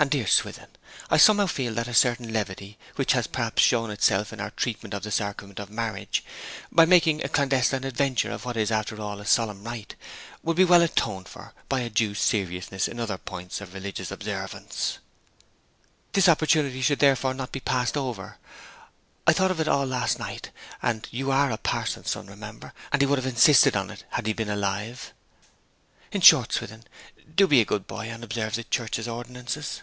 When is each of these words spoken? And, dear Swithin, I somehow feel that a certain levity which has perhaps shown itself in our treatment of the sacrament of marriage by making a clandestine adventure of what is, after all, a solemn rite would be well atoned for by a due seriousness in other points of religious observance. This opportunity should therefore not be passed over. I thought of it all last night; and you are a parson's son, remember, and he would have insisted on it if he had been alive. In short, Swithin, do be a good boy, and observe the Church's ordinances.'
And, 0.00 0.12
dear 0.12 0.28
Swithin, 0.28 0.68
I 1.10 1.16
somehow 1.16 1.46
feel 1.48 1.74
that 1.74 1.88
a 1.88 1.92
certain 1.92 2.32
levity 2.32 2.78
which 2.94 3.14
has 3.14 3.26
perhaps 3.26 3.64
shown 3.64 3.90
itself 3.90 4.32
in 4.32 4.38
our 4.38 4.50
treatment 4.52 4.94
of 4.94 5.02
the 5.02 5.10
sacrament 5.10 5.58
of 5.58 5.70
marriage 5.70 6.22
by 6.70 6.84
making 6.84 7.24
a 7.24 7.28
clandestine 7.28 7.82
adventure 7.82 8.30
of 8.30 8.44
what 8.44 8.56
is, 8.56 8.70
after 8.70 9.00
all, 9.00 9.18
a 9.18 9.24
solemn 9.26 9.64
rite 9.64 9.96
would 10.44 10.56
be 10.56 10.62
well 10.62 10.82
atoned 10.82 11.26
for 11.28 11.52
by 11.68 11.80
a 11.80 11.90
due 11.90 12.14
seriousness 12.14 12.86
in 12.86 13.00
other 13.00 13.18
points 13.18 13.60
of 13.60 13.74
religious 13.74 14.12
observance. 14.12 14.98
This 16.12 16.28
opportunity 16.28 16.80
should 16.80 17.00
therefore 17.00 17.34
not 17.34 17.50
be 17.50 17.58
passed 17.58 17.96
over. 17.96 18.38
I 19.26 19.32
thought 19.32 19.50
of 19.50 19.58
it 19.58 19.66
all 19.66 19.84
last 19.84 20.16
night; 20.16 20.52
and 20.80 21.08
you 21.10 21.32
are 21.32 21.50
a 21.50 21.56
parson's 21.58 22.10
son, 22.12 22.28
remember, 22.28 22.72
and 22.92 23.02
he 23.02 23.06
would 23.06 23.18
have 23.18 23.26
insisted 23.26 23.74
on 23.74 23.90
it 23.90 24.04
if 24.16 24.24
he 24.24 24.30
had 24.30 24.36
been 24.36 24.48
alive. 24.48 25.12
In 26.12 26.20
short, 26.20 26.52
Swithin, 26.52 26.84
do 27.34 27.48
be 27.48 27.60
a 27.60 27.64
good 27.66 27.88
boy, 27.88 28.04
and 28.06 28.22
observe 28.22 28.54
the 28.54 28.62
Church's 28.62 29.08
ordinances.' 29.08 29.82